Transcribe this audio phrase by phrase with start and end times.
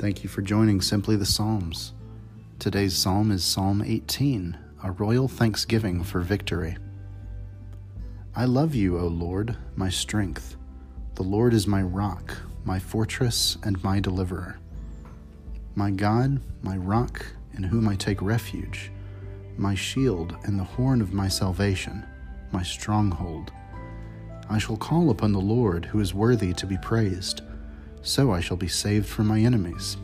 [0.00, 1.92] Thank you for joining Simply the Psalms.
[2.58, 6.78] Today's psalm is Psalm 18, a royal thanksgiving for victory.
[8.34, 10.56] I love you, O Lord, my strength.
[11.16, 12.34] The Lord is my rock,
[12.64, 14.58] my fortress, and my deliverer.
[15.74, 18.90] My God, my rock, in whom I take refuge,
[19.58, 22.06] my shield and the horn of my salvation,
[22.52, 23.52] my stronghold.
[24.48, 27.42] I shall call upon the Lord, who is worthy to be praised.
[28.02, 29.96] So I shall be saved from my enemies.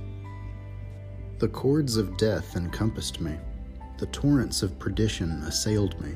[1.38, 3.36] The cords of death encompassed me,
[3.98, 6.12] the torrents of perdition assailed me.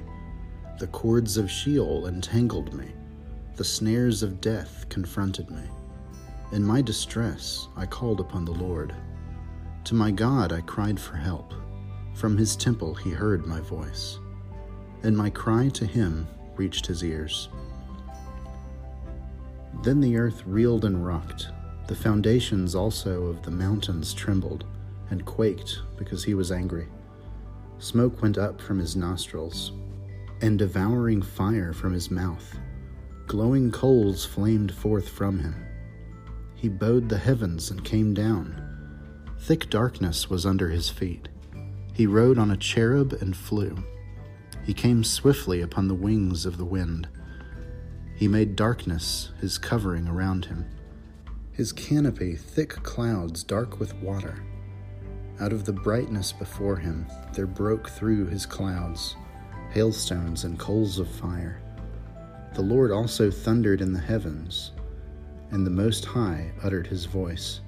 [0.78, 2.92] The cords of Sheol entangled me.
[3.56, 5.62] The snares of death confronted me.
[6.52, 8.94] In my distress, I called upon the Lord.
[9.84, 11.54] To my God, I cried for help.
[12.14, 14.18] From his temple, he heard my voice.
[15.02, 17.48] And my cry to him reached his ears.
[19.82, 21.48] Then the earth reeled and rocked.
[21.90, 24.64] The foundations also of the mountains trembled
[25.10, 26.86] and quaked because he was angry.
[27.80, 29.72] Smoke went up from his nostrils
[30.40, 32.56] and devouring fire from his mouth.
[33.26, 35.66] Glowing coals flamed forth from him.
[36.54, 39.34] He bowed the heavens and came down.
[39.40, 41.28] Thick darkness was under his feet.
[41.92, 43.76] He rode on a cherub and flew.
[44.64, 47.08] He came swiftly upon the wings of the wind.
[48.14, 50.66] He made darkness his covering around him.
[51.52, 54.42] His canopy thick clouds dark with water.
[55.40, 59.16] Out of the brightness before him there broke through his clouds
[59.70, 61.60] hailstones, and coals of fire.
[62.54, 64.72] The Lord also thundered in the heavens,
[65.50, 67.60] and the Most High uttered his voice.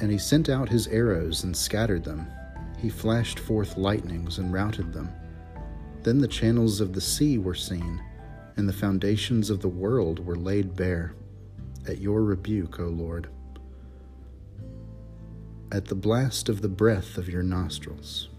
[0.00, 2.26] And he sent out his arrows and scattered them.
[2.78, 5.10] He flashed forth lightnings and routed them.
[6.02, 8.02] Then the channels of the sea were seen,
[8.56, 11.14] and the foundations of the world were laid bare.
[11.86, 13.28] At your rebuke, O Lord.
[15.70, 18.30] At the blast of the breath of your nostrils.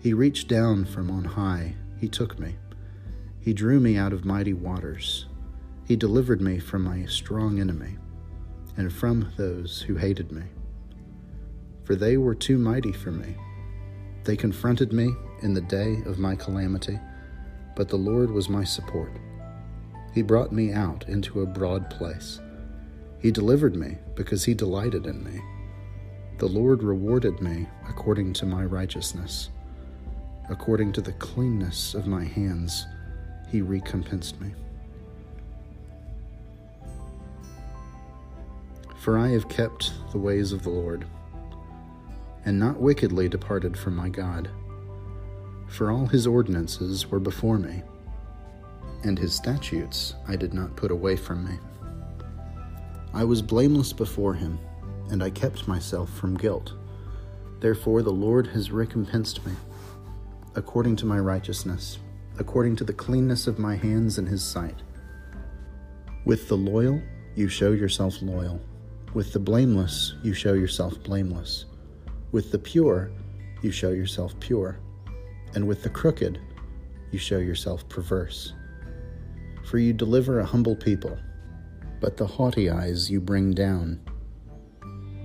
[0.00, 2.56] He reached down from on high, he took me.
[3.38, 5.26] He drew me out of mighty waters.
[5.86, 7.96] He delivered me from my strong enemy,
[8.76, 10.44] and from those who hated me.
[11.84, 13.36] For they were too mighty for me.
[14.24, 16.98] They confronted me in the day of my calamity,
[17.76, 19.12] but the Lord was my support.
[20.14, 22.40] He brought me out into a broad place.
[23.20, 25.40] He delivered me because he delighted in me.
[26.38, 29.50] The Lord rewarded me according to my righteousness
[30.50, 32.86] according to the cleanness of my hands,
[33.48, 34.52] he recompensed me.
[38.96, 41.06] For I have kept the ways of the Lord,
[42.44, 44.50] and not wickedly departed from my God.
[45.68, 47.82] For all his ordinances were before me,
[49.04, 51.58] and his statutes I did not put away from me.
[53.12, 54.58] I was blameless before him,
[55.10, 56.74] and I kept myself from guilt.
[57.60, 59.52] Therefore the Lord has recompensed me
[60.56, 61.98] according to my righteousness,
[62.38, 64.82] according to the cleanness of my hands in his sight.
[66.24, 67.00] With the loyal,
[67.36, 68.60] you show yourself loyal.
[69.14, 71.66] With the blameless, you show yourself blameless.
[72.32, 73.10] With the pure,
[73.62, 74.78] you show yourself pure.
[75.54, 76.40] And with the crooked,
[77.10, 78.54] you show yourself perverse.
[79.64, 81.18] For you deliver a humble people,
[82.00, 84.00] but the haughty eyes you bring down.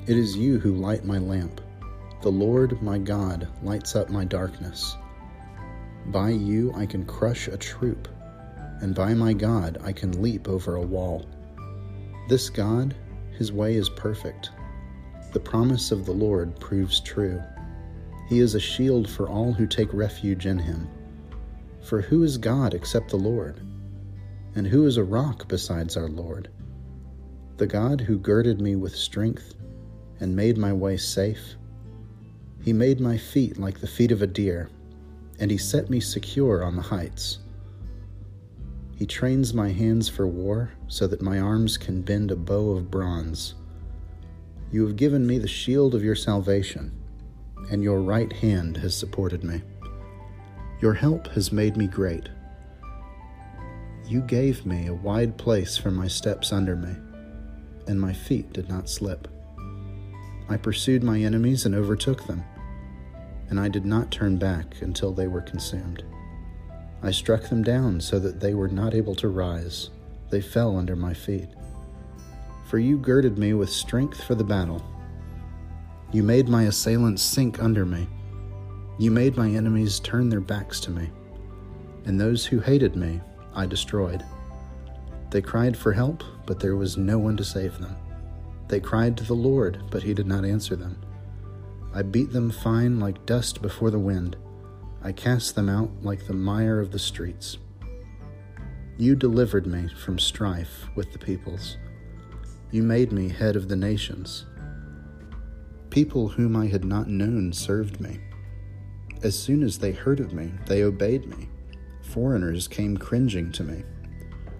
[0.07, 1.61] It is you who light my lamp.
[2.21, 4.97] The Lord my God lights up my darkness.
[6.07, 8.07] By you I can crush a troop,
[8.81, 11.25] and by my God I can leap over a wall.
[12.29, 12.95] This God,
[13.31, 14.51] his way is perfect.
[15.33, 17.41] The promise of the Lord proves true.
[18.27, 20.87] He is a shield for all who take refuge in him.
[21.81, 23.59] For who is God except the Lord?
[24.55, 26.49] And who is a rock besides our Lord?
[27.57, 29.55] The God who girded me with strength
[30.19, 31.55] and made my way safe.
[32.63, 34.69] He made my feet like the feet of a deer
[35.39, 37.39] and he set me secure on the heights.
[38.95, 42.89] He trains my hands for war so that my arms can bend a bow of
[42.89, 43.55] bronze.
[44.71, 46.91] You have given me the shield of your salvation,
[47.69, 49.61] and your right hand has supported me.
[50.81, 52.29] Your help has made me great.
[54.07, 56.95] You gave me a wide place for my steps under me,
[57.87, 59.27] and my feet did not slip.
[60.47, 62.43] I pursued my enemies and overtook them
[63.49, 66.03] and I did not turn back until they were consumed.
[67.03, 69.89] I struck them down so that they were not able to rise.
[70.29, 71.49] They fell under my feet.
[72.67, 74.83] For you girded me with strength for the battle.
[76.11, 78.07] You made my assailants sink under me.
[78.97, 81.09] You made my enemies turn their backs to me.
[82.05, 83.21] And those who hated me,
[83.55, 84.23] I destroyed.
[85.31, 87.95] They cried for help, but there was no one to save them.
[88.67, 91.01] They cried to the Lord, but he did not answer them.
[91.93, 94.35] I beat them fine like dust before the wind.
[95.01, 97.57] I cast them out like the mire of the streets.
[98.97, 101.77] You delivered me from strife with the peoples.
[102.71, 104.45] You made me head of the nations.
[105.89, 108.19] People whom I had not known served me.
[109.23, 111.49] As soon as they heard of me, they obeyed me.
[112.05, 113.83] Foreigners came cringing to me.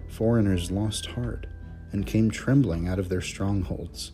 [0.08, 1.46] Foreigners lost heart
[1.92, 4.12] and came trembling out of their strongholds.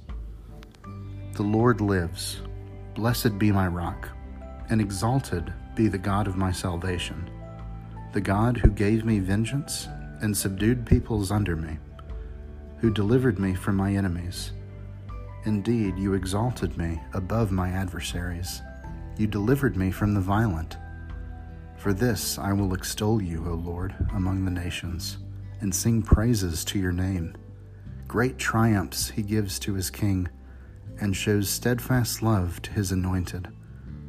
[1.35, 2.41] The Lord lives.
[2.95, 4.11] Blessed be my rock,
[4.69, 7.31] and exalted be the God of my salvation,
[8.13, 9.89] the God who gave me vengeance
[10.21, 11.79] and subdued peoples under me,
[12.79, 14.53] who delivered me from my enemies.
[15.47, 18.61] Indeed, you exalted me above my adversaries.
[19.17, 20.77] You delivered me from the violent.
[21.83, 25.19] For this I will extol you, O Lord, among the nations,
[25.61, 27.35] and sing praises to your name.
[28.07, 30.29] Great triumphs he gives to his king,
[31.01, 33.49] and shows steadfast love to his anointed,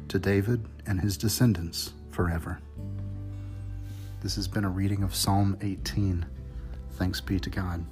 [0.06, 2.60] to David and his descendants forever.
[4.22, 6.24] This has been a reading of Psalm 18.
[6.92, 7.84] Thanks be to God.